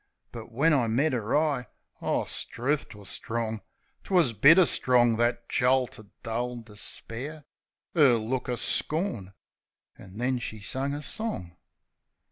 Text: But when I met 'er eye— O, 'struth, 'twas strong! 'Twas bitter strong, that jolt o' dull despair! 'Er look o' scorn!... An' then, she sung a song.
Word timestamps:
But 0.31 0.51
when 0.51 0.73
I 0.73 0.87
met 0.87 1.13
'er 1.13 1.37
eye— 1.37 1.67
O, 2.01 2.25
'struth, 2.25 2.89
'twas 2.89 3.07
strong! 3.07 3.61
'Twas 4.03 4.33
bitter 4.33 4.65
strong, 4.65 5.17
that 5.17 5.47
jolt 5.47 5.99
o' 5.99 6.07
dull 6.23 6.61
despair! 6.61 7.43
'Er 7.95 8.13
look 8.15 8.49
o' 8.49 8.55
scorn!... 8.55 9.35
An' 9.99 10.17
then, 10.17 10.39
she 10.39 10.59
sung 10.59 10.95
a 10.95 11.03
song. 11.03 11.55